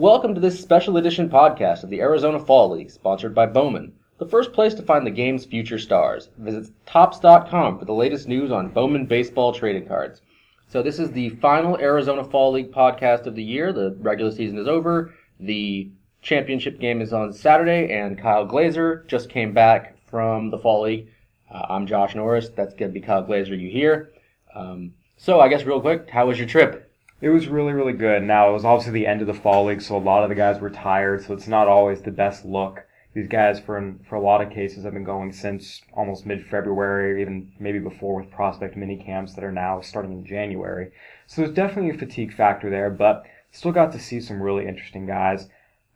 [0.00, 4.24] Welcome to this special edition podcast of the Arizona Fall League, sponsored by Bowman, the
[4.24, 6.30] first place to find the game's future stars.
[6.38, 10.22] Visit topps.com for the latest news on Bowman baseball trading cards.
[10.68, 13.74] So this is the final Arizona Fall League podcast of the year.
[13.74, 15.12] The regular season is over.
[15.38, 15.90] The
[16.22, 21.08] championship game is on Saturday, and Kyle Glaser just came back from the Fall League.
[21.52, 22.48] Uh, I'm Josh Norris.
[22.48, 24.12] That's going to be Kyle Glaser you hear.
[24.54, 26.89] Um, so I guess real quick, how was your trip?
[27.20, 28.22] It was really, really good.
[28.22, 30.34] Now, it was obviously the end of the fall league, so a lot of the
[30.34, 32.86] guys were tired, so it's not always the best look.
[33.12, 37.52] These guys, for for a lot of cases, have been going since almost mid-February, even
[37.58, 40.92] maybe before with prospect mini camps that are now starting in January.
[41.26, 45.06] So there's definitely a fatigue factor there, but still got to see some really interesting
[45.06, 45.48] guys.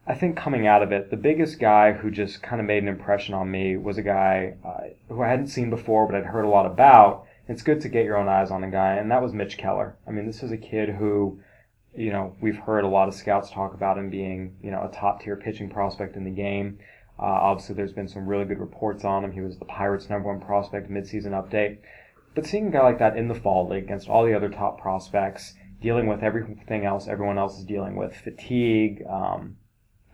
[0.07, 2.89] I think coming out of it, the biggest guy who just kind of made an
[2.89, 6.45] impression on me was a guy uh, who I hadn't seen before, but I'd heard
[6.45, 9.23] a lot about, it's good to get your own eyes on a guy, and that
[9.23, 9.97] was Mitch Keller.
[10.07, 11.41] I mean, this is a kid who,
[11.95, 14.95] you know, we've heard a lot of scouts talk about him being, you know, a
[14.95, 16.79] top tier pitching prospect in the game.
[17.19, 19.33] Uh, obviously, there's been some really good reports on him.
[19.33, 21.79] He was the Pirates' number one prospect midseason update.
[22.35, 24.81] But seeing a guy like that in the fall league against all the other top
[24.81, 29.57] prospects, dealing with everything else everyone else is dealing with, fatigue, um,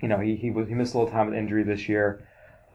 [0.02, 2.26] you know, he, he, he missed a little time with injury this year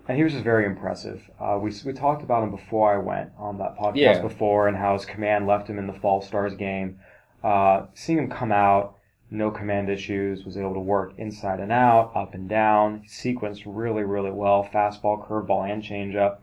[0.08, 1.30] and he was just very impressive.
[1.40, 4.22] Uh, we we talked about him before I went on that podcast yeah.
[4.22, 7.00] before, and how his command left him in the Fall Stars game.
[7.44, 8.98] Uh, seeing him come out,
[9.30, 14.04] no command issues, was able to work inside and out, up and down, sequenced really
[14.04, 16.40] really well, fastball, curveball, and changeup.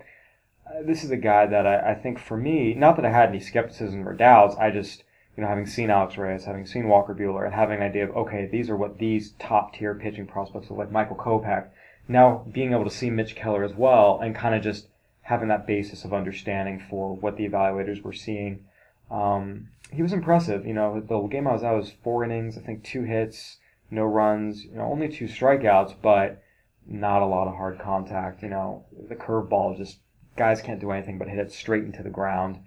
[0.66, 3.28] Uh, this is a guy that I, I think for me, not that I had
[3.28, 5.04] any skepticism or doubts, I just
[5.36, 8.16] you know, having seen Alex Reyes, having seen Walker Buehler, and having an idea of,
[8.16, 10.92] okay, these are what these top tier pitching prospects look like.
[10.92, 11.68] Michael Kopech,
[12.08, 14.88] now being able to see Mitch Keller as well and kind of just
[15.22, 18.64] having that basis of understanding for what the evaluators were seeing.
[19.10, 20.66] Um, he was impressive.
[20.66, 23.58] You know, the game I was at was four innings, I think two hits,
[23.90, 26.42] no runs, you know, only two strikeouts, but
[26.86, 28.42] not a lot of hard contact.
[28.42, 29.98] You know, the curveball just
[30.36, 32.58] guys can't do anything but hit it straight into the ground.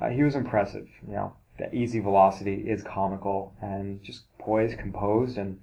[0.00, 0.88] Uh, he was impressive.
[1.06, 5.60] You know, the easy velocity is comical and just poised, composed, and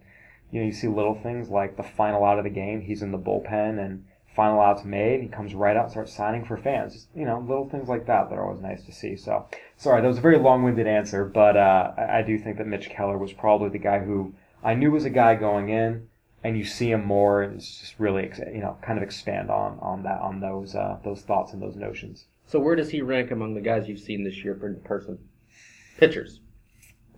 [0.51, 3.11] you know, you see little things like the final out of the game, he's in
[3.11, 4.05] the bullpen and
[4.35, 6.93] final out's made, he comes right out and starts signing for fans.
[6.93, 9.15] Just, you know, little things like that that are always nice to see.
[9.15, 12.67] So, sorry, that was a very long-winded answer, but uh, I, I do think that
[12.67, 14.33] Mitch Keller was probably the guy who
[14.63, 16.07] I knew was a guy going in,
[16.43, 19.77] and you see him more, and it's just really, you know, kind of expand on
[19.81, 22.25] on that on those uh, those thoughts and those notions.
[22.45, 25.19] So, where does he rank among the guys you've seen this year in person?
[25.97, 26.39] Pitchers.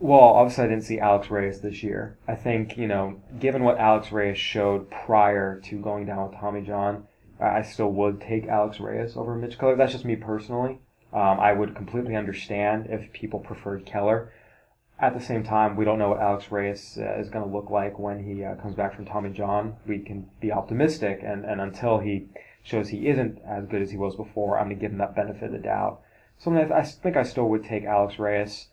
[0.04, 2.18] Well, obviously, I didn't see Alex Reyes this year.
[2.28, 6.64] I think, you know, given what Alex Reyes showed prior to going down with Tommy
[6.64, 7.06] John,
[7.40, 9.76] I still would take Alex Reyes over Mitch Keller.
[9.76, 10.80] That's just me personally.
[11.14, 14.34] Um, I would completely understand if people preferred Keller.
[15.00, 17.70] At the same time, we don't know what Alex Reyes uh, is going to look
[17.70, 19.76] like when he uh, comes back from Tommy John.
[19.86, 22.26] We can be optimistic, and, and until he
[22.64, 25.16] shows he isn't as good as he was before, I'm going to give him that
[25.16, 26.02] benefit of the doubt.
[26.40, 28.70] So I, I think I still would take Alex Reyes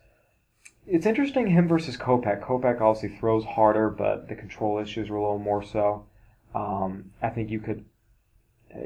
[0.91, 2.43] it's interesting him versus Kopech.
[2.43, 6.07] Kopech obviously throws harder, but the control issues were a little more so.
[6.55, 7.85] Um, I think you could,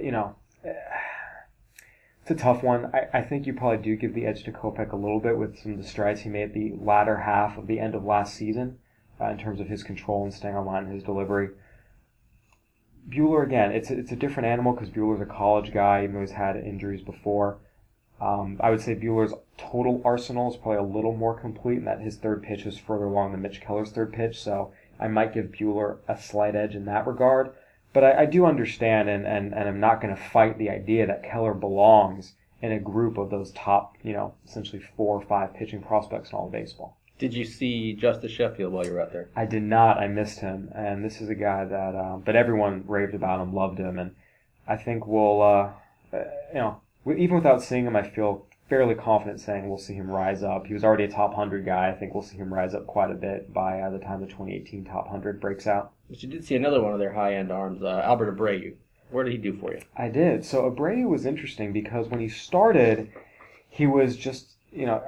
[0.00, 2.90] you know, it's a tough one.
[2.92, 5.58] I, I think you probably do give the edge to Kopech a little bit with
[5.58, 8.78] some of the strides he made the latter half of the end of last season
[9.20, 11.50] uh, in terms of his control and staying on line and his delivery.
[13.08, 16.20] Buehler again, it's a, it's a different animal because Buehler's a college guy, even though
[16.20, 17.58] he's had injuries before.
[18.22, 22.00] Um, I would say Buehler's total arsenal is probably a little more complete, and that
[22.00, 24.40] his third pitch is further along than Mitch Keller's third pitch.
[24.40, 27.52] So I might give Buehler a slight edge in that regard.
[27.92, 31.06] But I, I do understand, and, and, and I'm not going to fight the idea
[31.06, 35.54] that Keller belongs in a group of those top, you know, essentially four or five
[35.54, 36.96] pitching prospects in all of baseball.
[37.18, 39.30] Did you see Justus Sheffield while you were out there?
[39.34, 39.98] I did not.
[39.98, 43.52] I missed him, and this is a guy that, uh, but everyone raved about him,
[43.52, 44.14] loved him, and
[44.66, 45.70] I think we'll, uh,
[46.12, 50.10] uh you know, even without seeing him, I feel fairly confident saying we'll see him
[50.10, 50.66] rise up.
[50.66, 51.90] He was already a top 100 guy.
[51.90, 54.26] I think we'll see him rise up quite a bit by uh, the time the
[54.26, 55.92] 2018 top 100 breaks out.
[56.08, 58.74] But you did see another one of their high end arms, uh, Albert Abreu.
[59.10, 59.80] What did he do for you?
[59.94, 60.44] I did.
[60.44, 63.12] So Abreu was interesting because when he started,
[63.68, 65.02] he was just, you know,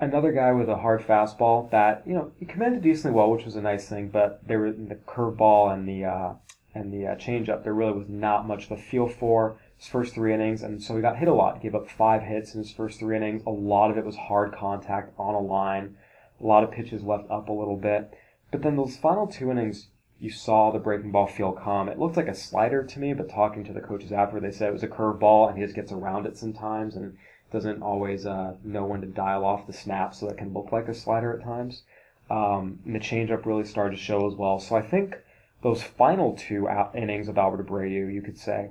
[0.00, 3.56] another guy with a hard fastball that, you know, he commanded decently well, which was
[3.56, 6.34] a nice thing, but there were the curveball and the, uh,
[6.72, 10.14] and the uh, changeup, there really was not much of a feel for his first
[10.14, 11.56] three innings, and so he got hit a lot.
[11.56, 13.42] He gave up five hits in his first three innings.
[13.46, 15.96] A lot of it was hard contact on a line.
[16.40, 18.12] A lot of pitches left up a little bit.
[18.50, 19.88] But then those final two innings,
[20.18, 21.88] you saw the breaking ball feel calm.
[21.88, 24.68] It looked like a slider to me, but talking to the coaches after, they said
[24.68, 27.16] it was a curveball, and he just gets around it sometimes and
[27.52, 30.88] doesn't always uh, know when to dial off the snap so that can look like
[30.88, 31.84] a slider at times.
[32.30, 34.58] Um, and the changeup really started to show as well.
[34.58, 35.16] So I think
[35.62, 38.70] those final two innings of Albert Abreu, you could say,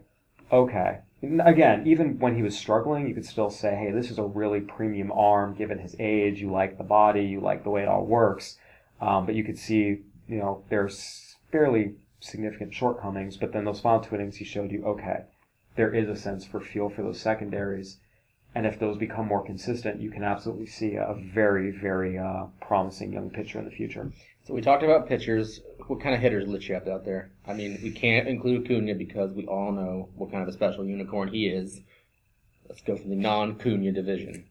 [0.51, 0.99] okay.
[1.21, 4.61] Again, even when he was struggling, you could still say, hey, this is a really
[4.61, 6.41] premium arm given his age.
[6.41, 8.57] You like the body, you like the way it all works.
[9.01, 13.35] Um, but you could see, you know, there's fairly significant shortcomings.
[13.37, 15.23] But then those final two innings, he showed you, okay,
[15.75, 17.97] there is a sense for feel for those secondaries.
[18.57, 23.13] And if those become more consistent, you can absolutely see a very, very uh, promising
[23.13, 24.11] young pitcher in the future.
[24.45, 25.61] So we talked about pitchers.
[25.85, 27.29] What kind of hitters lit you up out there?
[27.45, 30.85] I mean, we can't include Acuna because we all know what kind of a special
[30.85, 31.81] unicorn he is.
[32.67, 34.45] Let's go for the non-Acuna division.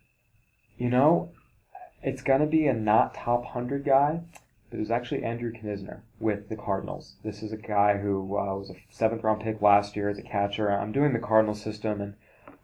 [0.78, 1.32] You know,
[2.00, 4.20] it's going to be a not top 100 guy,
[4.70, 7.16] but it was actually Andrew Knizner with the Cardinals.
[7.24, 10.22] This is a guy who uh, was a seventh round pick last year as a
[10.22, 10.70] catcher.
[10.70, 12.14] I'm doing the Cardinal system, and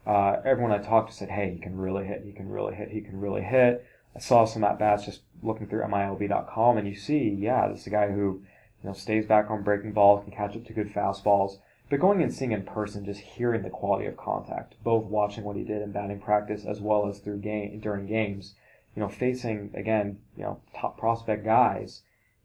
[0.05, 2.89] uh, everyone I talked to said, hey, he can really hit, he can really hit,
[2.89, 3.85] he can really hit.
[4.15, 7.87] I saw some at bats just looking through MILB.com, and you see, yeah, this is
[7.87, 8.43] a guy who
[8.81, 11.57] you know stays back on breaking balls, can catch up to good fastballs.
[11.89, 15.55] But going and seeing in person, just hearing the quality of contact, both watching what
[15.55, 18.55] he did in batting practice as well as through game during games,
[18.95, 22.01] you know, facing again, you know, top prospect guys,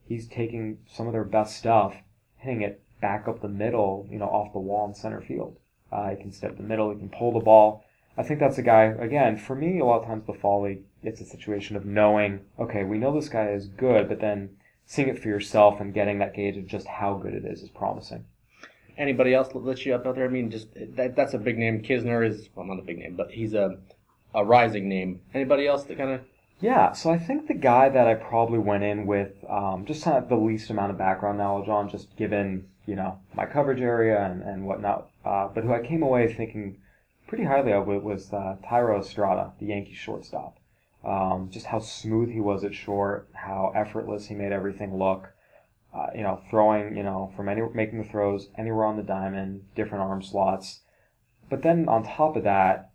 [0.07, 1.97] he's taking some of their best stuff,
[2.37, 5.57] hitting it back up the middle, you know, off the wall in center field.
[5.91, 7.85] Uh, he can step the middle, he can pull the ball.
[8.17, 10.83] I think that's a guy, again, for me, a lot of times the fall league,
[11.03, 14.51] it's a situation of knowing, okay, we know this guy is good, but then
[14.87, 17.69] seeing it for yourself and getting that gauge of just how good it is is
[17.69, 18.25] promising.
[18.97, 20.25] Anybody else lit you up out there?
[20.25, 21.81] I mean, just that, that's a big name.
[21.83, 23.79] Knizner is, well, not a big name, but he's a,
[24.35, 25.21] a rising name.
[25.33, 26.21] Anybody else that kind of
[26.61, 30.17] yeah, so I think the guy that I probably went in with um, just kind
[30.17, 34.25] of the least amount of background knowledge on, just given you know my coverage area
[34.25, 36.79] and, and whatnot, uh, but who I came away thinking
[37.27, 40.57] pretty highly of was uh, Thairo Estrada, the Yankee shortstop.
[41.05, 45.29] Um, just how smooth he was at short, how effortless he made everything look.
[45.95, 49.65] Uh, you know, throwing, you know, from any making the throws anywhere on the diamond,
[49.75, 50.81] different arm slots.
[51.51, 52.91] But then on top of that,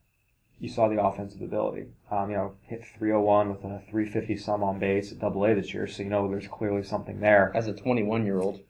[0.60, 1.86] you saw the offensive ability.
[2.10, 5.74] Um, you know, hit 301 with a 350 some on base at Double A this
[5.74, 7.52] year, so you know there's clearly something there.
[7.56, 8.62] As a 21 year old.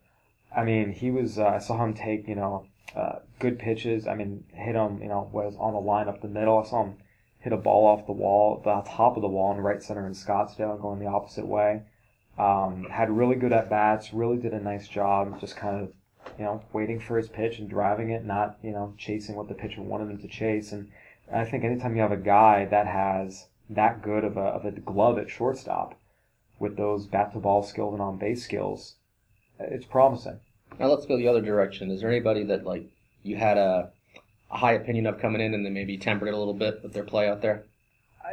[0.55, 1.39] I mean, he was.
[1.39, 2.65] Uh, I saw him take you know
[2.95, 4.07] uh, good pitches.
[4.07, 5.01] I mean, hit him.
[5.01, 6.59] You know, was on a line up the middle.
[6.59, 6.97] I saw him
[7.39, 10.13] hit a ball off the wall, the top of the wall in right center in
[10.13, 11.81] Scottsdale, going the opposite way.
[12.37, 14.13] Um, had really good at bats.
[14.13, 15.39] Really did a nice job.
[15.39, 15.93] Just kind of
[16.37, 19.53] you know waiting for his pitch and driving it, not you know chasing what the
[19.53, 20.71] pitcher wanted him to chase.
[20.71, 20.89] And
[21.31, 24.71] I think anytime you have a guy that has that good of a of a
[24.71, 25.99] glove at shortstop,
[26.59, 28.95] with those bat to ball skills and on base skills,
[29.59, 30.39] it's promising.
[30.79, 31.91] Now let's go the other direction.
[31.91, 32.85] Is there anybody that like
[33.23, 33.91] you had a,
[34.51, 36.93] a high opinion of coming in and then maybe tempered it a little bit with
[36.93, 37.63] their play out there?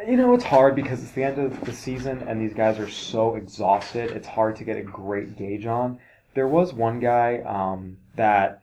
[0.06, 2.88] You know, it's hard because it's the end of the season and these guys are
[2.88, 4.10] so exhausted.
[4.12, 5.98] It's hard to get a great gauge on.
[6.34, 8.62] There was one guy um, that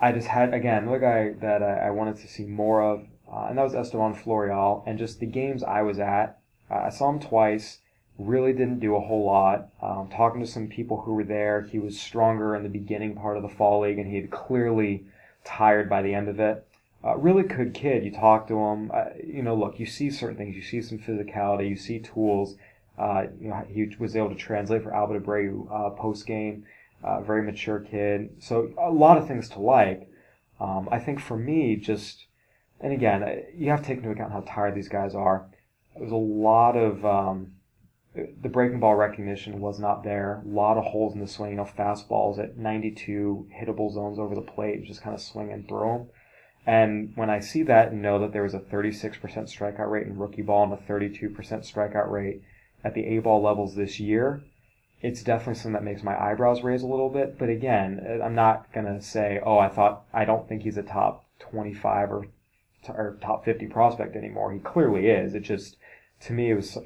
[0.00, 3.46] I just had again another guy that I, I wanted to see more of, uh,
[3.48, 4.82] and that was Estevan Florial.
[4.86, 6.38] And just the games I was at,
[6.70, 7.78] uh, I saw him twice
[8.18, 9.68] really didn't do a whole lot.
[9.82, 13.36] Um, talking to some people who were there, he was stronger in the beginning part
[13.36, 15.04] of the fall league, and he had clearly
[15.44, 16.66] tired by the end of it.
[17.04, 18.04] Uh, really good kid.
[18.04, 18.90] You talk to him.
[18.92, 20.56] Uh, you know, look, you see certain things.
[20.56, 21.68] You see some physicality.
[21.68, 22.56] You see tools.
[22.98, 26.64] Uh, you know, he was able to translate for Albert Abreu uh, post game.
[27.04, 28.30] Uh, very mature kid.
[28.40, 30.10] So a lot of things to like.
[30.58, 32.26] Um, I think for me, just
[32.80, 35.46] and again, uh, you have to take into account how tired these guys are.
[35.96, 37.52] There's a lot of um,
[38.42, 40.42] the breaking ball recognition was not there.
[40.44, 41.50] A lot of holes in the swing.
[41.50, 45.68] You know, fastballs at 92 hittable zones over the plate, just kind of swing and
[45.68, 46.08] throw them.
[46.66, 50.18] And when I see that and know that there was a 36% strikeout rate in
[50.18, 52.42] rookie ball and a 32% strikeout rate
[52.82, 54.42] at the A ball levels this year,
[55.00, 57.38] it's definitely something that makes my eyebrows raise a little bit.
[57.38, 60.76] But again, uh, I'm not going to say, oh, I thought, I don't think he's
[60.76, 62.26] a top 25 or,
[62.88, 64.52] or top 50 prospect anymore.
[64.52, 65.34] He clearly is.
[65.34, 65.76] It just,
[66.22, 66.76] to me, it was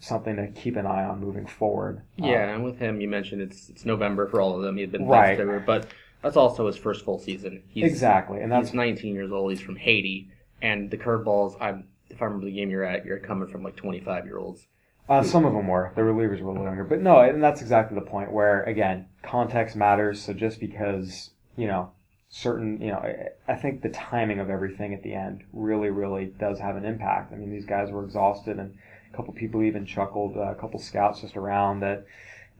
[0.00, 2.02] something to keep an eye on moving forward.
[2.16, 4.76] Yeah, um, and with him, you mentioned it's it's November for all of them.
[4.76, 5.88] He had been right, February, but
[6.22, 7.62] that's also his first full season.
[7.68, 9.50] He's, exactly, and that's he's 19 years old.
[9.50, 10.30] He's from Haiti,
[10.62, 11.56] and the curveballs.
[11.60, 14.66] I'm if I remember the game you're at, you're coming from like 25 year olds.
[15.08, 15.92] Uh, some of them were.
[15.94, 18.30] The relievers were a little younger, but no, and that's exactly the point.
[18.30, 20.20] Where again, context matters.
[20.20, 21.92] So just because you know
[22.28, 23.02] certain, you know,
[23.46, 27.32] I think the timing of everything at the end really, really does have an impact.
[27.32, 28.76] I mean, these guys were exhausted, and
[29.12, 30.36] a couple people even chuckled.
[30.36, 32.06] Uh, a couple scouts just around that,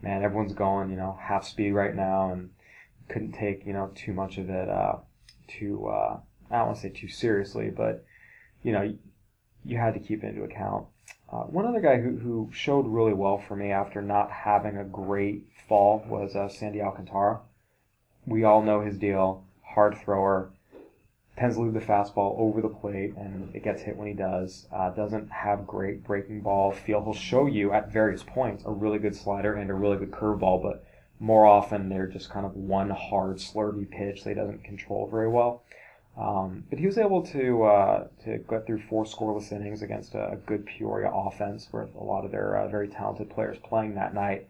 [0.03, 2.51] man, everyone's going, you know, half speed right now, and
[3.09, 4.97] couldn't take, you know, too much of it uh,
[5.47, 5.87] too.
[5.89, 6.19] Uh,
[6.51, 8.05] I don't want to say too seriously, but
[8.63, 8.95] you know,
[9.65, 10.87] you, had to keep it into account.
[11.31, 14.85] Uh, one other guy who, who showed really well for me after not having a
[14.85, 17.41] great fall was uh, Sandy Alcantara.
[18.27, 19.45] we all know his deal.
[19.63, 20.51] Hard thrower,
[21.39, 24.67] tends to leave the fastball over the plate, and it gets hit when he does.
[24.73, 27.03] Uh, doesn't have great breaking ball feel.
[27.03, 30.63] He'll show you at various points a really good slider and a really good curveball,
[30.63, 30.85] but
[31.21, 35.29] more often they're just kind of one hard slurvy pitch that he doesn't control very
[35.29, 35.63] well.
[36.17, 40.33] Um, but he was able to uh, to get through four scoreless innings against a,
[40.33, 44.15] a good Peoria offense with a lot of their uh, very talented players playing that
[44.15, 44.49] night.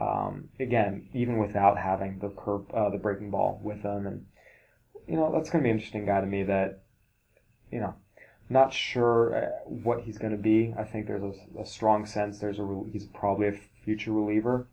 [0.00, 4.26] Um, again, even without having the curve, uh, the breaking ball with them, and
[5.08, 6.42] you know that's going to be an interesting guy to me.
[6.42, 6.82] That
[7.72, 7.94] you know,
[8.48, 10.74] not sure uh, what he's going to be.
[10.78, 14.68] I think there's a, a strong sense there's a he's probably a future reliever,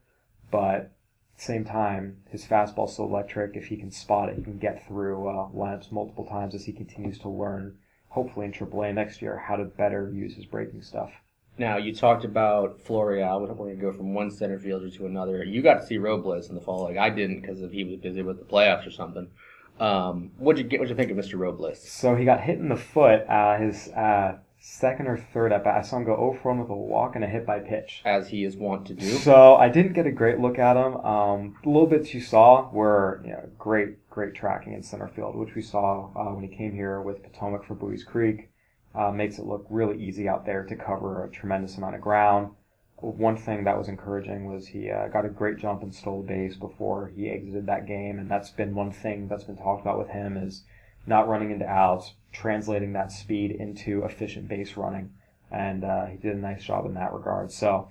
[0.52, 0.92] but
[1.38, 3.56] same time, his fastball's so electric.
[3.56, 6.72] If he can spot it, he can get through uh, lineups multiple times as he
[6.72, 7.78] continues to learn,
[8.10, 11.12] hopefully in AAA next year, how to better use his breaking stuff.
[11.58, 13.42] Now you talked about Florial.
[13.42, 15.44] We're going to go from one center fielder to another.
[15.44, 16.84] You got to see Robles in the fall.
[16.84, 19.30] Like I didn't because he was busy with the playoffs or something.
[19.80, 20.80] Um, what'd you get?
[20.80, 21.38] What'd you think of Mr.
[21.38, 21.82] Robles?
[21.82, 23.28] So he got hit in the foot.
[23.28, 25.78] Uh, his uh, second or third at bat.
[25.78, 28.02] I saw him go 0 for 1 with a walk and a hit by pitch.
[28.04, 29.12] As he is wont to do.
[29.18, 30.98] So I didn't get a great look at him.
[30.98, 35.36] Um, the little bits you saw were you know, great, great tracking in center field,
[35.36, 38.50] which we saw uh, when he came here with Potomac for Buies Creek.
[38.96, 42.52] Uh, makes it look really easy out there to cover a tremendous amount of ground.
[42.98, 46.56] One thing that was encouraging was he uh, got a great jump and stole base
[46.56, 50.10] before he exited that game, and that's been one thing that's been talked about with
[50.10, 50.64] him is
[51.06, 55.12] not running into outs, translating that speed into efficient base running,
[55.52, 57.52] and uh, he did a nice job in that regard.
[57.52, 57.90] So,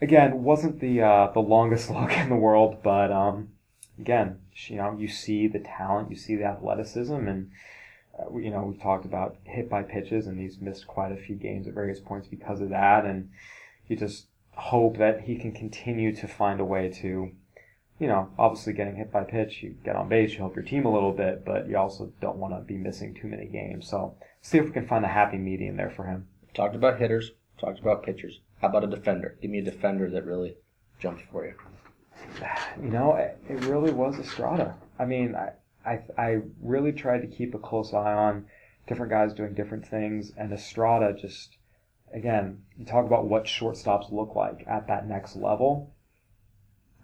[0.00, 3.50] again, wasn't the uh, the longest look in the world, but um,
[3.98, 7.50] again, you know, you see the talent, you see the athleticism, and
[8.18, 11.36] uh, you know, we've talked about hit by pitches, and he's missed quite a few
[11.36, 13.30] games at various points because of that, and
[13.84, 14.26] he just
[14.58, 17.30] hope that he can continue to find a way to
[17.98, 20.86] you know, obviously getting hit by pitch, you get on base, you help your team
[20.86, 23.88] a little bit, but you also don't want to be missing too many games.
[23.88, 26.28] So see if we can find a happy medium there for him.
[26.54, 28.40] Talked about hitters, talked about pitchers.
[28.60, 29.36] How about a defender?
[29.42, 30.56] Give me a defender that really
[30.98, 31.54] jumped for you.
[32.80, 34.76] You know, it, it really was Estrada.
[34.98, 35.50] I mean, I,
[35.84, 38.46] I I really tried to keep a close eye on
[38.86, 41.57] different guys doing different things, and Estrada just
[42.12, 45.94] again, you talk about what shortstops look like at that next level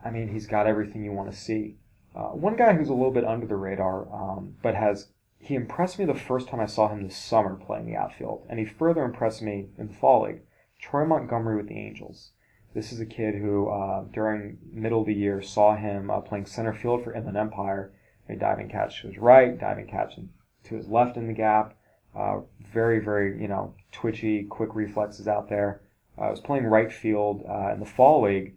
[0.05, 1.79] I mean, he's got everything you want to see.
[2.15, 5.09] Uh, one guy who's a little bit under the radar, um, but has
[5.39, 8.59] he impressed me the first time I saw him this summer playing the outfield, and
[8.59, 10.43] he further impressed me in the fall league.
[10.79, 12.33] Troy Montgomery with the Angels.
[12.75, 16.47] This is a kid who, uh, during middle of the year, saw him uh, playing
[16.47, 17.93] center field for Inland Empire.
[18.29, 21.77] A diving catch to his right, diving catch to his left in the gap.
[22.17, 22.41] Uh,
[22.73, 25.83] very, very, you know, twitchy, quick reflexes out there.
[26.17, 28.55] I was playing right field uh, in the fall league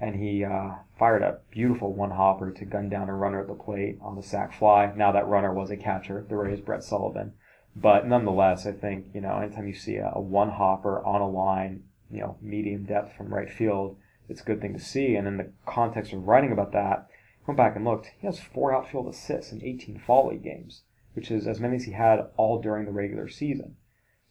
[0.00, 3.54] and he uh, fired a beautiful one hopper to gun down a runner at the
[3.54, 4.92] plate on the sac fly.
[4.94, 7.32] Now that runner was a catcher, the Rays Brett Sullivan.
[7.74, 11.28] But nonetheless, I think, you know, anytime you see a, a one hopper on a
[11.28, 13.96] line, you know, medium depth from right field,
[14.28, 15.14] it's a good thing to see.
[15.14, 18.12] And in the context of writing about that, I went back and looked.
[18.18, 20.82] He has four outfield assists in 18 fall league games,
[21.16, 23.74] which is as many as he had all during the regular season.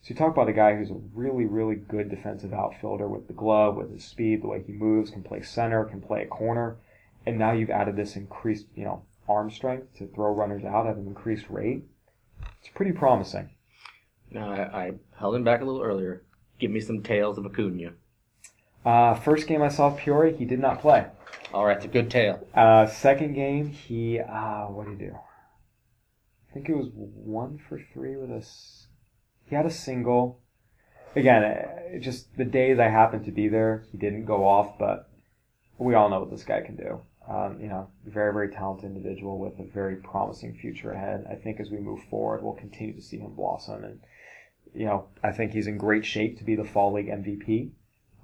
[0.03, 3.33] So you talk about a guy who's a really, really good defensive outfielder with the
[3.33, 6.77] glove, with his speed, the way he moves, can play center, can play a corner,
[7.25, 10.95] and now you've added this increased, you know, arm strength to throw runners out at
[10.95, 11.83] an increased rate.
[12.59, 13.49] It's pretty promising.
[14.29, 16.21] Now I, I held him back a little earlier.
[16.59, 17.93] Give me some tales of Acuna.
[18.85, 21.07] Uh, first game I saw Peoria, he did not play.
[21.51, 22.47] All right, it's a good tale.
[22.53, 25.17] Uh, second game, he uh, what did he do?
[26.55, 28.41] Think it was one for three with a
[29.45, 30.39] he had a single.
[31.13, 35.09] Again, just the days I happened to be there, he didn't go off, but
[35.77, 37.01] we all know what this guy can do.
[37.29, 41.25] Um, you know, very, very talented individual with a very promising future ahead.
[41.29, 43.83] I think as we move forward, we'll continue to see him blossom.
[43.83, 43.99] And,
[44.73, 47.71] you know, I think he's in great shape to be the Fall League MVP.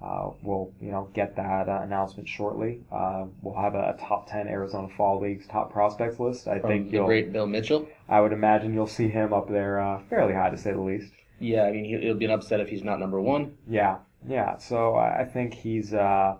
[0.02, 2.80] Uh, we'll, you know, get that uh, announcement shortly.
[2.90, 6.48] Uh, we'll have a, a, top 10 Arizona Fall League's top prospects list.
[6.48, 7.86] I From think the great Bill Mitchell.
[8.08, 11.12] I would imagine you'll see him up there uh, fairly high, to say the least.
[11.38, 13.56] Yeah, I mean, it'll be an upset if he's not number one.
[13.68, 14.56] Yeah, yeah.
[14.58, 16.34] So I think he's, uh,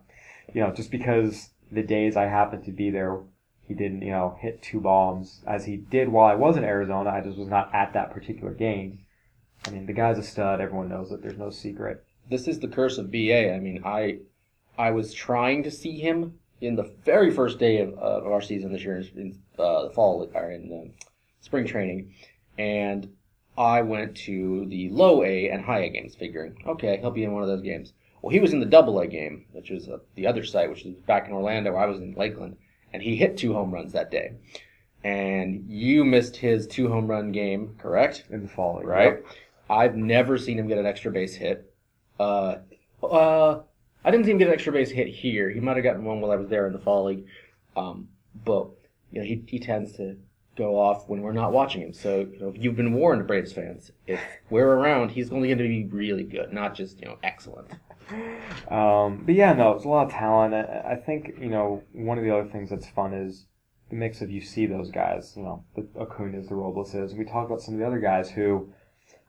[0.52, 3.20] you know, just because the days I happened to be there,
[3.68, 7.10] he didn't, you know, hit two bombs as he did while I was in Arizona.
[7.10, 9.04] I just was not at that particular game.
[9.68, 10.60] I mean, the guy's a stud.
[10.60, 11.22] Everyone knows it.
[11.22, 13.52] There's no secret this is the curse of BA.
[13.54, 14.18] I mean, I
[14.78, 18.72] I was trying to see him in the very first day of, of our season
[18.72, 20.90] this year in uh, the fall or in the
[21.40, 22.14] spring training,
[22.58, 23.12] and
[23.58, 27.32] I went to the low A and high A games, figuring, okay, he'll be in
[27.32, 27.92] one of those games.
[28.22, 30.86] Well, he was in the double A game, which was uh, the other site, which
[30.86, 31.74] is back in Orlando.
[31.74, 32.56] I was in Lakeland,
[32.92, 34.32] and he hit two home runs that day.
[35.04, 38.24] and you missed his two home run game, correct?
[38.30, 38.80] in the fall.
[38.82, 39.14] Right.
[39.14, 39.26] Yep.
[39.68, 41.71] I've never seen him get an extra base hit.
[42.22, 43.62] Uh, uh,
[44.04, 45.50] I didn't see him get an extra base hit here.
[45.50, 47.26] He might have gotten one while I was there in the fall league.
[47.76, 48.08] Um,
[48.44, 48.68] but
[49.10, 50.16] you know, he he tends to
[50.56, 51.92] go off when we're not watching him.
[51.92, 55.58] So you know, if you've been warned, Braves fans, if we're around, he's only going
[55.58, 57.68] to be really good, not just you know excellent.
[58.68, 60.54] Um, but yeah, no, it's a lot of talent.
[60.54, 63.46] I, think you know one of the other things that's fun is
[63.88, 67.46] the mix of you see those guys, you know, the Acuna's, the Robles We talk
[67.46, 68.72] about some of the other guys who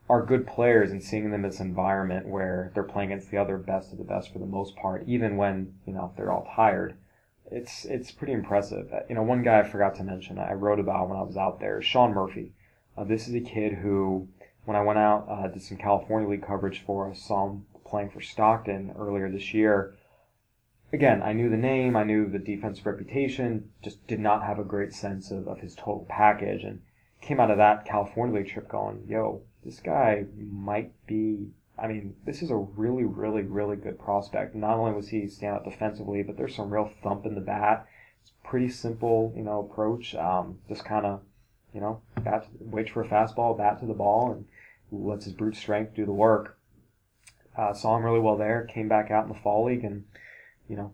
[0.09, 3.57] are good players and seeing them in this environment where they're playing against the other
[3.57, 6.97] best of the best for the most part, even when you know they're all tired.
[7.51, 8.91] It's it's pretty impressive.
[8.91, 11.37] Uh, You know, one guy I forgot to mention I wrote about when I was
[11.37, 12.53] out there, Sean Murphy.
[12.97, 14.27] Uh, this is a kid who,
[14.65, 18.09] when I went out, uh, did some California League coverage for us, saw him playing
[18.09, 19.95] for Stockton earlier this year.
[20.91, 24.63] Again, I knew the name, I knew the defensive reputation, just did not have a
[24.63, 26.81] great sense of, of his total package, and
[27.19, 31.51] came out of that California League trip going, yo, this guy might be.
[31.77, 34.53] I mean, this is a really, really, really good prospect.
[34.53, 37.87] Not only was he stand out defensively, but there's some real thump in the bat.
[38.21, 40.13] It's pretty simple, you know, approach.
[40.13, 41.21] Um, just kind of,
[41.73, 44.45] you know, bat, waits for a fastball, bat to the ball, and
[44.91, 46.59] lets his brute strength do the work.
[47.57, 48.67] Uh, saw him really well there.
[48.71, 50.05] Came back out in the fall league, and
[50.69, 50.93] you know,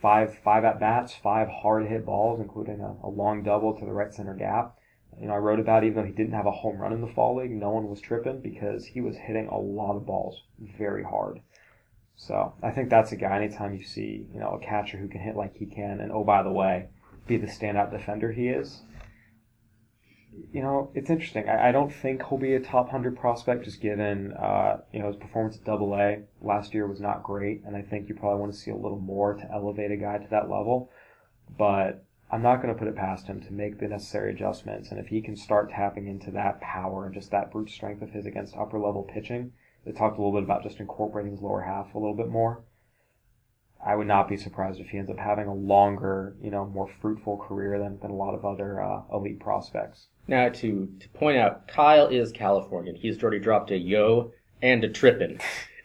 [0.00, 3.92] five five at bats, five hard hit balls, including a, a long double to the
[3.92, 4.76] right center gap
[5.20, 7.12] you know, I wrote about even though he didn't have a home run in the
[7.12, 10.42] fall league, no one was tripping because he was hitting a lot of balls
[10.78, 11.40] very hard.
[12.16, 13.36] So I think that's a guy.
[13.36, 16.24] Anytime you see, you know, a catcher who can hit like he can, and oh
[16.24, 16.88] by the way,
[17.26, 18.82] be the standout defender he is,
[20.52, 21.48] you know, it's interesting.
[21.48, 25.08] I, I don't think he'll be a top hundred prospect just given, uh, you know,
[25.08, 28.40] his performance at Double A last year was not great, and I think you probably
[28.40, 30.90] want to see a little more to elevate a guy to that level.
[31.58, 34.90] But I'm not going to put it past him to make the necessary adjustments.
[34.90, 38.10] And if he can start tapping into that power and just that brute strength of
[38.10, 39.52] his against upper level pitching,
[39.84, 42.62] they talked a little bit about just incorporating his lower half a little bit more.
[43.84, 46.90] I would not be surprised if he ends up having a longer, you know, more
[47.00, 50.08] fruitful career than, than a lot of other uh, elite prospects.
[50.28, 52.94] Now, to, to point out, Kyle is Californian.
[52.94, 55.40] He's already dropped a yo and a trippin'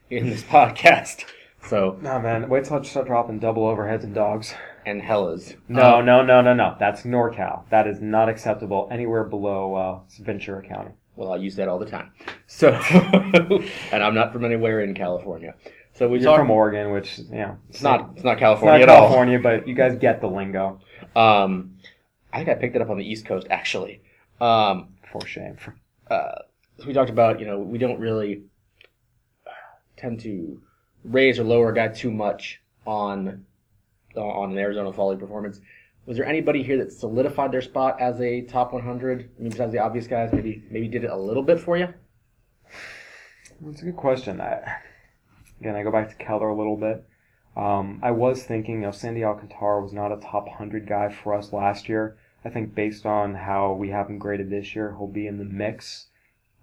[0.09, 1.23] in this podcast.
[1.67, 4.53] So, Nah, man, wait till I start dropping double overheads and dogs.
[4.85, 5.53] And Hellas.
[5.67, 6.75] No, Um, no, no, no, no.
[6.79, 7.67] That's NorCal.
[7.69, 10.91] That is not acceptable anywhere below uh, Ventura County.
[11.15, 12.11] Well, I use that all the time.
[12.47, 12.71] So,
[13.91, 15.55] and I'm not from anywhere in California.
[15.93, 16.39] So we You're talk.
[16.39, 18.11] from Oregon, which you know It's not.
[18.15, 20.81] It's not California it's California not at California, but you guys get the lingo.
[21.15, 21.77] Um,
[22.33, 24.01] I think I picked it up on the East Coast actually.
[24.41, 25.57] Um, For shame.
[26.09, 26.39] uh,
[26.79, 28.43] so we talked about you know we don't really
[29.95, 30.61] tend to
[31.05, 33.45] raise or lower a guy too much on
[34.21, 35.61] on an Arizona League performance.
[36.05, 39.29] Was there anybody here that solidified their spot as a top 100?
[39.37, 41.87] I mean, besides the obvious guys, maybe maybe did it a little bit for you.
[43.61, 44.39] That's a good question.
[44.39, 44.61] I,
[45.59, 47.03] again, I go back to Keller a little bit.
[47.55, 51.33] Um, I was thinking, you know, Sandy Alcantara was not a top 100 guy for
[51.33, 52.17] us last year.
[52.43, 55.45] I think based on how we have him graded this year, he'll be in the
[55.45, 56.07] mix.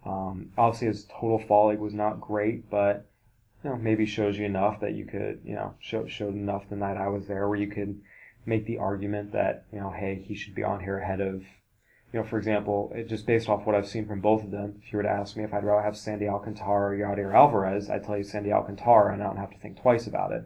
[0.05, 3.07] Um, obviously, his total fall league was not great, but
[3.65, 6.77] you know, maybe shows you enough that you could, you know, show, showed enough the
[6.77, 8.01] night I was there where you could
[8.45, 11.43] make the argument that, you know, hey, he should be on here ahead of,
[12.13, 14.93] you know, for example, just based off what I've seen from both of them, if
[14.93, 18.05] you were to ask me if I'd rather have Sandy Alcantara or Yadier Alvarez, I'd
[18.05, 20.45] tell you Sandy Alcantara, and I don't have to think twice about it.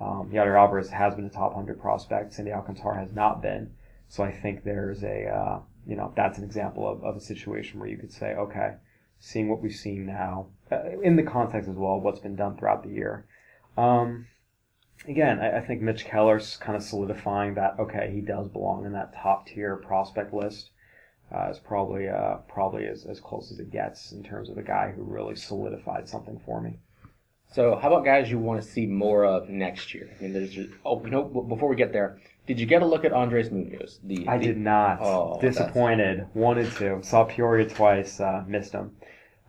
[0.00, 2.32] Um, Yadier Alvarez has been a top 100 prospect.
[2.32, 3.74] Sandy Alcantara has not been.
[4.08, 7.78] So I think there's a, uh, you know, that's an example of, of a situation
[7.78, 8.74] where you could say, okay,
[9.24, 12.56] seeing what we've seen now, uh, in the context as well of what's been done
[12.56, 13.24] throughout the year.
[13.78, 14.26] Um,
[15.08, 18.92] again, I, I think Mitch Keller's kind of solidifying that, okay, he does belong in
[18.92, 20.70] that top tier prospect list.
[21.34, 24.62] Uh, is probably uh, probably as, as close as it gets in terms of a
[24.62, 26.78] guy who really solidified something for me.
[27.50, 30.08] So, how about guys you want to see more of next year?
[30.16, 31.10] I mean, there's just, oh, b-
[31.48, 34.00] before we get there, did you get a look at Andres Munoz?
[34.04, 34.98] The I the- did not.
[35.00, 36.26] Oh, Disappointed.
[36.34, 37.02] Wanted to.
[37.02, 38.20] Saw Peoria twice.
[38.20, 38.94] Uh, missed him.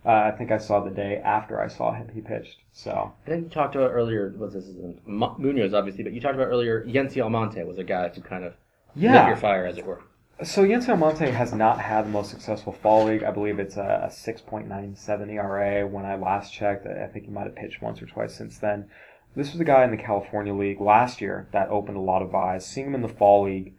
[0.06, 2.10] Uh, I think I saw the day after I saw him.
[2.14, 2.60] He pitched.
[2.72, 4.34] So I think you talked about earlier.
[4.38, 4.70] What's this?
[5.06, 6.86] Munoz, obviously, but you talked about earlier.
[6.86, 8.54] Yency Almonte was a guy who kind of
[8.96, 9.28] lit yeah.
[9.28, 10.02] your fire, as it were.
[10.44, 13.24] So Yency Almonte has not had the most successful fall league.
[13.24, 15.88] I believe it's a, a 6.97 ERA.
[15.88, 18.90] When I last checked, I think he might have pitched once or twice since then.
[19.36, 22.36] This was a guy in the California League last year that opened a lot of
[22.36, 22.66] eyes.
[22.66, 23.74] Seeing him in the fall league,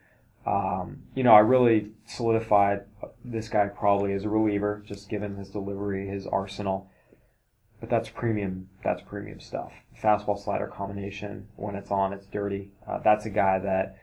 [0.46, 2.82] um, you know, I really solidified
[3.26, 6.90] this guy probably is a reliever, just given his delivery, his arsenal.
[7.80, 8.68] But that's premium.
[8.82, 9.72] That's premium stuff.
[10.02, 11.48] Fastball slider combination.
[11.56, 12.70] When it's on, it's dirty.
[12.88, 13.98] Uh, that's a guy that,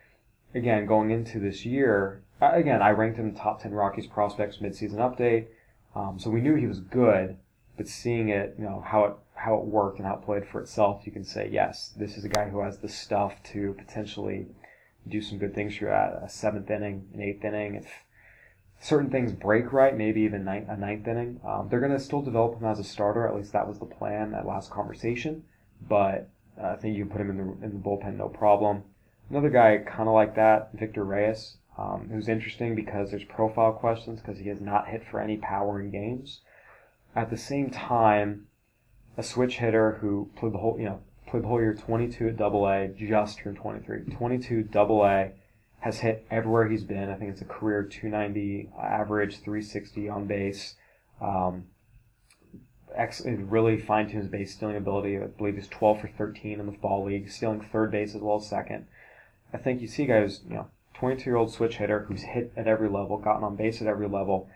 [0.54, 5.48] again, going into this year, again, I ranked him top 10 Rockies prospects midseason update.
[5.96, 7.38] Um, so we knew he was good,
[7.78, 10.62] but seeing it, you know, how it, how it worked and how it played for
[10.62, 14.48] itself, you can say, yes, this is a guy who has the stuff to potentially
[15.08, 17.86] do some good things for you at a seventh inning, an eighth inning.
[18.84, 22.22] Certain things break right, maybe even ninth, a ninth inning, um, they're going to still
[22.22, 23.26] develop him as a starter.
[23.26, 25.46] At least that was the plan at last conversation.
[25.88, 26.30] But
[26.62, 28.84] uh, I think you can put him in the, in the bullpen, no problem.
[29.30, 34.20] Another guy kind of like that, Victor Reyes, um, who's interesting because there's profile questions
[34.20, 36.42] because he has not hit for any power in games.
[37.16, 38.48] At the same time,
[39.16, 42.36] a switch hitter who played the whole, you know, played the whole year 22 at
[42.36, 44.14] Double A, just turned 23.
[44.14, 45.32] 22 Double A
[45.84, 47.10] has hit everywhere he's been.
[47.10, 50.76] I think it's a career 290 average, 360 on base.
[51.20, 51.66] Um,
[52.96, 55.18] ex- really fine tuned his base stealing ability.
[55.18, 58.38] I believe he's 12 for 13 in the fall league, stealing third base as well
[58.38, 58.86] as second.
[59.54, 62.66] I think you see guys, you know, 22 year old switch hitter who's hit at
[62.66, 64.50] every level, gotten on base at every level.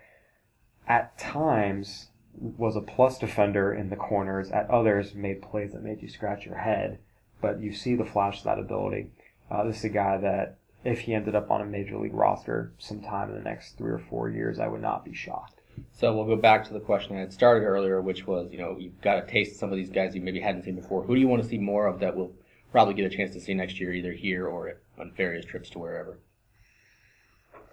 [0.86, 4.50] At times was a plus defender in the corners.
[4.50, 7.00] At others made plays that made you scratch your head.
[7.42, 9.10] But you see the flash of that ability.
[9.50, 10.56] Uh, this is a guy that
[10.88, 13.98] if he ended up on a major league roster sometime in the next three or
[13.98, 15.60] four years, I would not be shocked.
[15.92, 18.76] So we'll go back to the question I had started earlier, which was, you know,
[18.78, 21.04] you've got to taste some of these guys you maybe hadn't seen before.
[21.04, 22.32] Who do you want to see more of that we'll
[22.72, 25.78] probably get a chance to see next year, either here or on various trips to
[25.78, 26.18] wherever?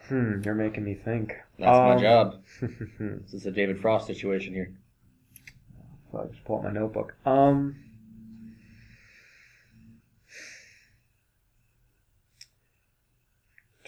[0.08, 1.34] Hmm, you're making me think.
[1.58, 2.36] That's my Um, job.
[3.24, 4.72] This is a David Frost situation here.
[6.12, 7.16] So I just pull out my notebook.
[7.26, 7.76] Um,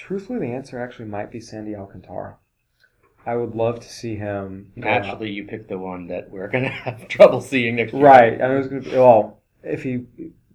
[0.08, 2.38] truthfully, the answer actually might be Sandy Alcantara.
[3.26, 4.72] I would love to see him.
[4.78, 8.06] Naturally, you picked the one that we're going to have trouble seeing next year.
[8.06, 8.42] Right.
[8.42, 8.98] I was going to.
[8.98, 10.06] Well, if he,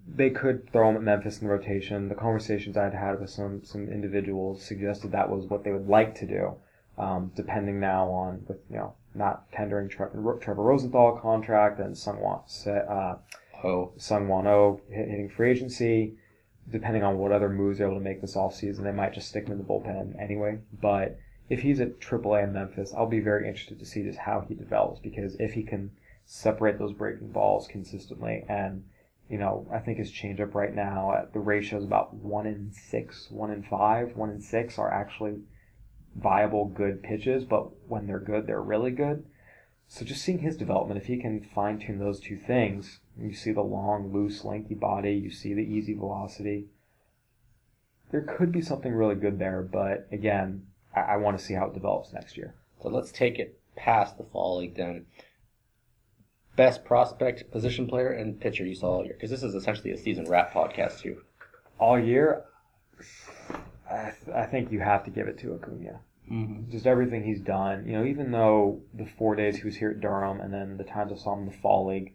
[0.08, 2.08] they could throw him at Memphis in the rotation.
[2.08, 6.14] The conversations I'd had with some some individuals suggested that was what they would like
[6.20, 6.54] to do.
[6.96, 12.40] Um, depending now on with you know not tendering Trevor, Trevor Rosenthal contract and Seung-hwan
[12.66, 13.16] uh,
[13.62, 16.14] Oh, Seung-hwan Oh hitting free agency.
[16.70, 19.46] Depending on what other moves they're able to make this offseason, they might just stick
[19.46, 20.59] him in the bullpen anyway.
[20.81, 24.40] But if he's at AAA in Memphis, I'll be very interested to see just how
[24.48, 25.90] he develops because if he can
[26.25, 28.85] separate those breaking balls consistently and
[29.29, 32.70] you know, I think his changeup right now at the ratio is about one in
[32.70, 35.40] six, one in five, one in six are actually
[36.14, 39.25] viable good pitches, but when they're good, they're really good.
[39.88, 43.53] So just seeing his development, if he can fine tune those two things, you see
[43.53, 46.66] the long, loose, lanky body, you see the easy velocity.
[48.11, 51.66] There could be something really good there, but again, I, I want to see how
[51.66, 52.55] it develops next year.
[52.83, 55.07] so let's take it past the fall league then.
[56.57, 59.97] Best prospect, position player, and pitcher you saw all year, because this is essentially a
[59.97, 61.23] season wrap podcast too.
[61.79, 62.45] All year,
[63.90, 66.01] I, th- I think you have to give it to Acuna.
[66.30, 66.70] Mm-hmm.
[66.70, 67.85] just everything he's done.
[67.87, 70.85] You know, even though the four days he was here at Durham and then the
[70.85, 72.14] times I saw him in the fall league,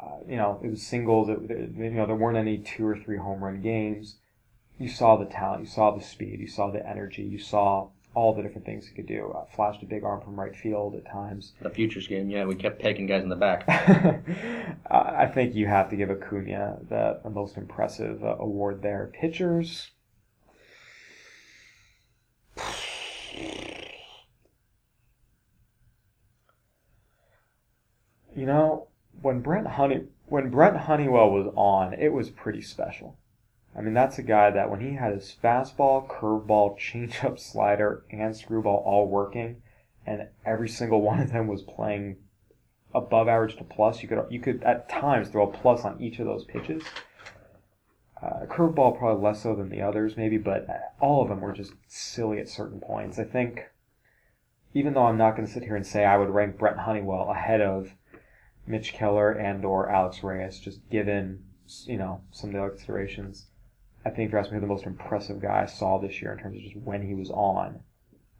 [0.00, 1.28] uh, you know, it was singles.
[1.28, 4.16] It, it- you know, there weren't any two or three home run games.
[4.78, 8.34] You saw the talent, you saw the speed, you saw the energy, you saw all
[8.34, 9.32] the different things he could do.
[9.36, 11.52] Uh, flashed a big arm from right field at times.
[11.60, 13.64] The futures game, yeah, we kept pegging guys in the back.
[14.90, 19.10] I think you have to give Acuna the, the most impressive uh, award there.
[19.12, 19.90] Pitchers.
[28.34, 28.88] You know,
[29.20, 33.18] when Brent Honey when Brent Honeywell was on, it was pretty special.
[33.76, 38.36] I mean, that's a guy that when he had his fastball, curveball, changeup, slider, and
[38.36, 39.62] screwball all working,
[40.06, 42.16] and every single one of them was playing
[42.94, 44.02] above average to plus.
[44.02, 46.82] You could you could at times throw a plus on each of those pitches.
[48.22, 50.66] Uh, curveball probably less so than the others, maybe, but
[51.00, 53.18] all of them were just silly at certain points.
[53.18, 53.64] I think,
[54.74, 57.30] even though I'm not going to sit here and say I would rank Brent Honeywell
[57.30, 57.94] ahead of
[58.66, 61.44] Mitch Keller and or Alex Reyes, just given
[61.84, 63.46] you know some of the considerations,
[64.04, 66.32] I think if you ask me who the most impressive guy I saw this year
[66.32, 67.80] in terms of just when he was on,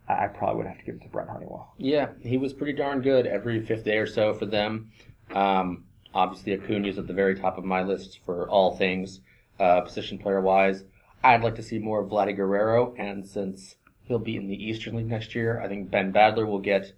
[0.08, 1.74] I probably would have to give it to Brent Honeywell.
[1.78, 4.90] Yeah, he was pretty darn good every fifth day or so for them.
[5.32, 9.20] Um, obviously, Acuna's at the very top of my list for all things
[9.60, 10.84] uh, position player wise.
[11.22, 14.96] I'd like to see more of Vladdy Guerrero, and since he'll be in the Eastern
[14.96, 16.92] League next year, I think Ben Badler will get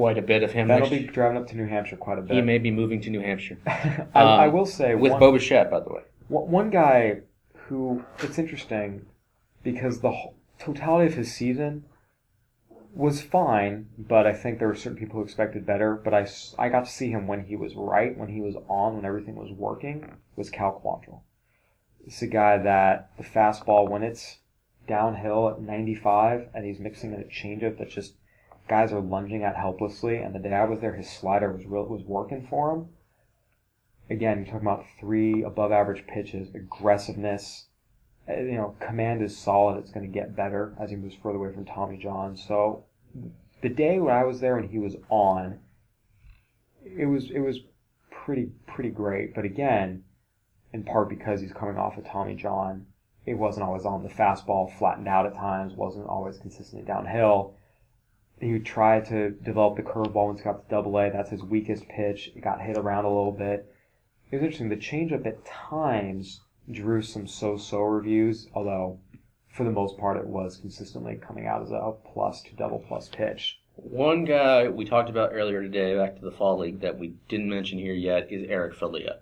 [0.00, 2.34] quite a bit of him That'll be driving up to New Hampshire quite a bit.
[2.34, 5.32] He may be moving to New Hampshire I, I Um, will say with one, Bo
[5.32, 6.02] Bichette, by the way.
[6.28, 7.20] one guy
[7.66, 9.06] who it's interesting
[9.62, 10.14] because the
[10.58, 11.84] totality of his season
[12.94, 15.94] was fine, but I think there were certain people who expected better.
[15.94, 16.26] But I,
[16.58, 19.36] I got to see him when he was right, when he was on, when everything
[19.36, 20.16] was working.
[20.34, 21.20] Was Cal Quantrill.
[22.06, 24.38] It's a guy that the fastball when it's
[24.88, 28.14] downhill at 95, and he's mixing in a changeup that just
[28.70, 30.18] guys are lunging at helplessly.
[30.18, 32.88] And the day I was there, his slider was real, was working for him.
[34.08, 37.66] Again, you're talking about three above average pitches, aggressiveness.
[38.28, 39.78] Uh, You know, command is solid.
[39.78, 42.36] It's going to get better as he moves further away from Tommy John.
[42.36, 42.84] So,
[43.60, 45.58] the day when I was there and he was on,
[46.84, 47.58] it was it was
[48.10, 49.34] pretty pretty great.
[49.34, 50.04] But again,
[50.72, 52.86] in part because he's coming off of Tommy John,
[53.26, 57.56] it wasn't always on the fastball, flattened out at times, wasn't always consistently downhill.
[58.40, 61.10] He tried to develop the curveball once he got to double A.
[61.10, 62.32] That's his weakest pitch.
[62.34, 63.70] It got hit around a little bit.
[64.30, 64.68] It was interesting.
[64.70, 68.98] The changeup at times drew some so-so reviews, although
[69.52, 73.08] for the most part it was consistently coming out as a plus to double plus
[73.08, 73.58] pitch.
[73.76, 77.48] One guy we talked about earlier today, back to the fall league, that we didn't
[77.48, 79.18] mention here yet is Eric Filia.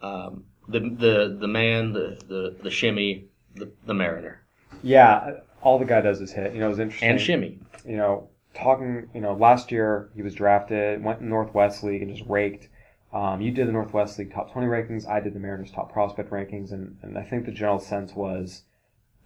[0.00, 4.42] Um, the the the man, the the, the shimmy, the, the Mariner,
[4.82, 6.52] Yeah, all the guy does is hit.
[6.52, 7.08] You know, it was interesting.
[7.08, 7.58] and shimmy.
[7.86, 12.14] you know, talking, you know, last year he was drafted, went in Northwest League and
[12.14, 12.68] just raked.
[13.12, 15.08] Um, you did the Northwest League top 20 rankings.
[15.08, 16.72] I did the Mariners top prospect rankings.
[16.72, 18.62] And, and I think the general sense was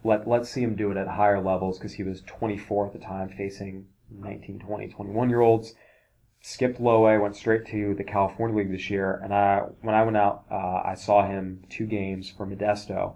[0.03, 2.99] let, let's see him do it at higher levels because he was 24 at the
[2.99, 5.73] time facing 19, 20, 21 year olds.
[6.41, 9.19] Skipped low A, went straight to the California League this year.
[9.23, 13.15] And I, when I went out, uh, I saw him two games for Modesto.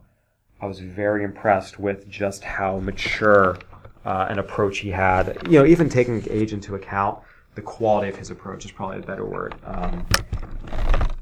[0.60, 3.58] I was very impressed with just how mature
[4.05, 5.37] uh, an approach he had.
[5.47, 7.19] You know, even taking age into account,
[7.55, 9.55] the quality of his approach is probably a better word.
[9.65, 10.05] Um,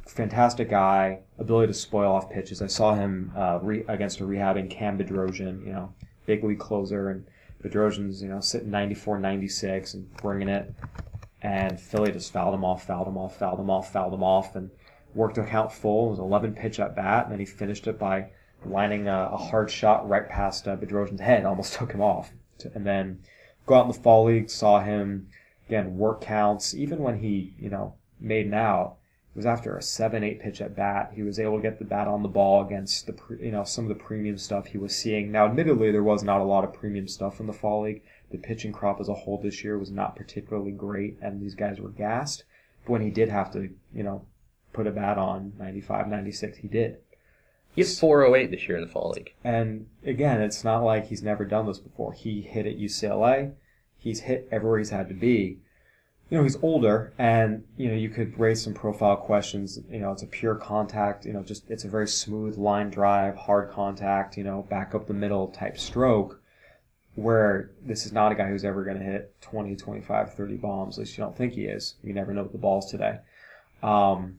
[0.06, 2.62] fantastic guy, ability to spoil off pitches.
[2.62, 5.94] I saw him uh, re- against a rehabbing Cam Bedrosian, you know,
[6.26, 7.26] big league closer, and
[7.64, 10.74] Bedrosian's, you know, sitting 94, 96 and bringing it.
[11.42, 14.56] And Filia just fouled him off, fouled him off, fouled him off, fouled him off,
[14.56, 14.70] and
[15.16, 16.08] worked to count full.
[16.08, 18.30] It was 11 pitch at bat, and then he finished it by
[18.66, 22.32] lining a, a hard shot right past uh, Bedrosian's head, almost took him off.
[22.66, 23.20] And then
[23.66, 25.30] go out in the fall league, saw him
[25.68, 26.74] again work counts.
[26.74, 28.98] Even when he, you know, made an out,
[29.34, 31.12] it was after a seven, eight pitch at bat.
[31.16, 33.64] He was able to get the bat on the ball against the, pre- you know,
[33.64, 35.32] some of the premium stuff he was seeing.
[35.32, 38.02] Now, admittedly, there was not a lot of premium stuff in the fall league.
[38.32, 41.80] The pitching crop as a whole this year was not particularly great, and these guys
[41.80, 42.44] were gassed.
[42.84, 44.26] But when he did have to, you know,
[44.74, 46.98] put a bat on 95, 96, he did.
[47.80, 49.34] He's 408 this year in the fall league.
[49.42, 52.12] And again, it's not like he's never done this before.
[52.12, 53.54] He hit at UCLA.
[53.98, 55.60] He's hit everywhere he's had to be.
[56.30, 59.80] You know, he's older and, you know, you could raise some profile questions.
[59.90, 63.38] You know, it's a pure contact, you know, just, it's a very smooth line drive,
[63.38, 66.42] hard contact, you know, back up the middle type stroke
[67.16, 70.98] where this is not a guy who's ever going to hit 20, 25, 30 bombs.
[70.98, 71.96] At least you don't think he is.
[72.04, 73.20] You never know with the balls today.
[73.82, 74.39] Um,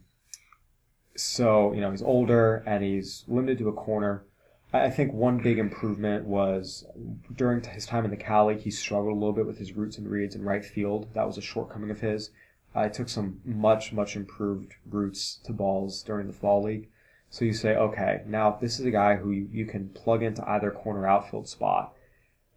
[1.21, 4.25] so, you know, he's older and he's limited to a corner.
[4.73, 6.87] I think one big improvement was
[7.35, 10.09] during his time in the Cali, he struggled a little bit with his routes and
[10.09, 11.09] reads in right field.
[11.15, 12.31] That was a shortcoming of his.
[12.75, 16.89] I took some much, much improved routes to balls during the fall league.
[17.31, 20.49] So you say, okay, now this is a guy who you, you can plug into
[20.49, 21.95] either corner outfield spot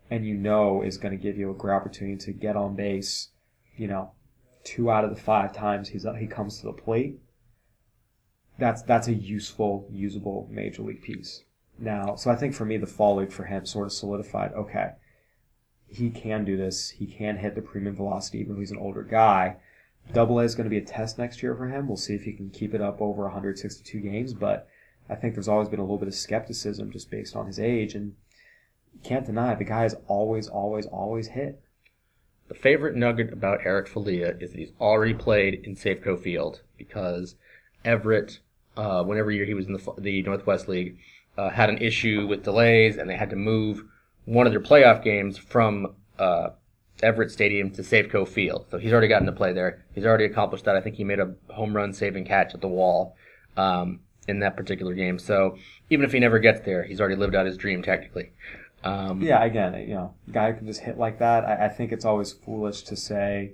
[0.10, 3.30] and you know is going to give you a great opportunity to get on base,
[3.76, 4.12] you know,
[4.64, 7.20] two out of the five times he's he comes to the plate.
[8.58, 11.44] That's that's a useful, usable major league piece.
[11.80, 14.54] Now, so I think for me, the fall league for him sort of solidified.
[14.54, 14.92] Okay,
[15.88, 16.92] he can do this.
[16.92, 19.58] He can hit the premium velocity, even though he's an older guy.
[20.14, 21.88] Double A is going to be a test next year for him.
[21.88, 24.34] We'll see if he can keep it up over 162 games.
[24.34, 24.68] But
[25.10, 27.96] I think there's always been a little bit of skepticism just based on his age,
[27.96, 28.16] and
[29.04, 31.62] can't deny the guy has always, always, always hit.
[32.50, 37.36] The favorite nugget about Eric Filia is that he's already played in Safeco Field because
[37.86, 38.40] Everett,
[38.78, 40.98] uh, whenever year he was in the, the Northwest League,
[41.38, 43.84] uh, had an issue with delays and they had to move
[44.26, 46.50] one of their playoff games from uh,
[47.02, 48.68] Everett Stadium to Safeco Field.
[48.72, 49.86] So he's already gotten to play there.
[49.94, 50.76] He's already accomplished that.
[50.76, 53.16] I think he made a home run saving catch at the wall
[53.58, 55.20] um, in that particular game.
[55.20, 55.58] So
[55.90, 58.32] even if he never gets there, he's already lived out his dream technically.
[58.84, 61.46] Um, Yeah, again, you know, guy who can just hit like that.
[61.46, 63.54] I, I think it's always foolish to say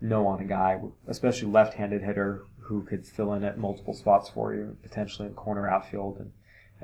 [0.00, 4.54] no on a guy, especially left-handed hitter who could fill in at multiple spots for
[4.54, 6.32] you, potentially in corner outfield, and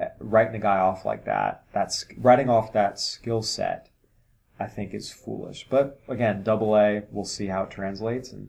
[0.00, 1.64] uh, writing a guy off like that.
[1.72, 3.88] That's writing off that skill set.
[4.60, 5.66] I think is foolish.
[5.70, 8.48] But again, double A, we'll see how it translates, and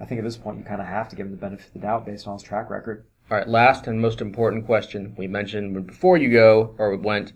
[0.00, 1.72] I think at this point you kind of have to give him the benefit of
[1.72, 3.04] the doubt based on his track record.
[3.30, 7.32] All right, last and most important question we mentioned before you go or went,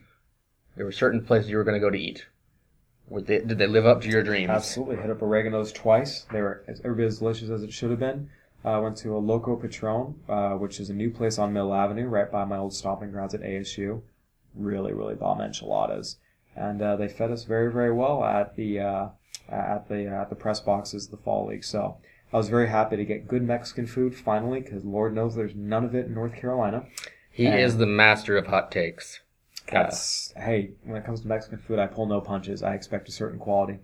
[0.77, 2.27] there were certain places you were going to go to eat.
[3.09, 4.49] Were they, did they live up to your dreams?
[4.49, 4.97] Absolutely.
[4.97, 6.25] Hit up Oregano's twice.
[6.33, 8.31] They were as, every bit as delicious as it should have been.
[8.65, 11.75] I uh, went to a Loco Patron, uh, which is a new place on Mill
[11.75, 14.03] Avenue, right by my old stomping grounds at ASU.
[14.55, 16.17] Really, really bomb enchiladas.
[16.55, 19.09] and uh, they fed us very very well at the uh,
[19.49, 21.65] at the uh, at the press boxes of the fall league.
[21.65, 21.97] So
[22.33, 25.85] I was very happy to get good Mexican food finally, because Lord knows there's none
[25.85, 26.87] of it in North Carolina.
[27.31, 29.21] He And- is the master of hot takes.
[29.71, 32.63] That's hey, when it comes to Mexican food, I pull no punches.
[32.63, 33.79] I expect a certain quality.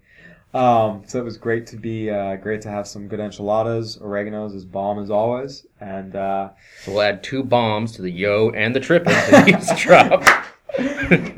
[0.55, 3.99] Um, so it was great to be uh, great to have some good enchiladas.
[4.01, 6.51] Oregano's is bomb as always, and uh,
[6.83, 10.29] So we'll add two bombs to the yo and the tripping that he's dropped.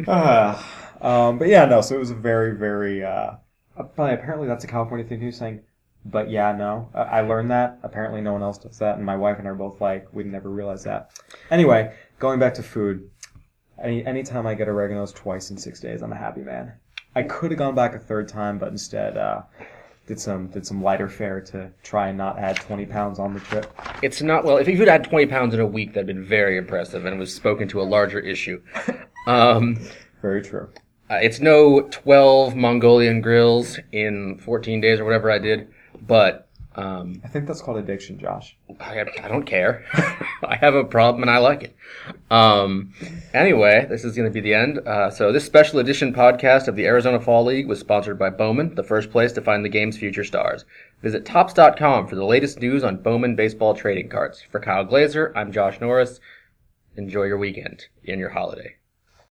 [0.09, 0.63] uh,
[1.01, 1.81] um, but yeah, no.
[1.81, 3.05] So it was a very very.
[3.05, 3.33] Uh,
[3.77, 5.63] apparently that's a California thing too, saying.
[6.05, 6.89] But yeah, no.
[6.95, 7.79] I I learned that.
[7.83, 10.23] Apparently no one else does that, and my wife and I are both like, we
[10.23, 11.11] never realized that.
[11.51, 13.11] Anyway, going back to food.
[13.83, 16.75] Any anytime I get oregano's twice in six days, I'm a happy man.
[17.15, 19.43] I could have gone back a third time, but instead uh,
[20.07, 23.41] did some did some lighter fare to try and not add 20 pounds on the
[23.41, 23.73] trip.
[24.03, 24.57] It's not well.
[24.59, 27.69] If you'd had twenty pounds in a week, that'd been very impressive, and was spoken
[27.69, 28.63] to a larger issue.
[29.27, 29.79] Um,
[30.23, 30.71] Very true.
[31.11, 35.69] uh, it's no twelve Mongolian grills in fourteen days or whatever I did,
[36.07, 38.57] but um, I think that's called addiction, Josh.
[38.79, 39.85] I, I don't care.
[40.45, 41.77] I have a problem and I like it.
[42.31, 42.95] Um,
[43.35, 44.79] anyway, this is going to be the end.
[44.79, 48.77] Uh, so this special edition podcast of the Arizona Fall League was sponsored by Bowman,
[48.77, 50.65] the first place to find the game's future stars.
[51.03, 54.41] Visit topps.com for the latest news on Bowman baseball trading cards.
[54.51, 56.21] For Kyle Glaser, I'm Josh Norris.
[56.97, 58.77] Enjoy your weekend and your holiday.